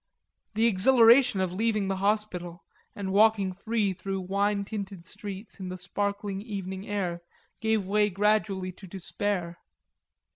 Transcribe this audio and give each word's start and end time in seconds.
The 0.55 0.65
exhilaration 0.65 1.41
of 1.41 1.53
leaving 1.53 1.87
the 1.87 1.97
hospital 1.97 2.63
and 2.95 3.13
walking 3.13 3.53
free 3.53 3.93
through 3.93 4.21
wine 4.21 4.65
tinted 4.65 5.05
streets 5.05 5.59
in 5.59 5.69
the 5.69 5.77
sparkling 5.77 6.41
evening 6.41 6.87
air 6.87 7.21
gave 7.59 7.85
way 7.85 8.09
gradually 8.09 8.71
to 8.71 8.87
despair. 8.87 9.59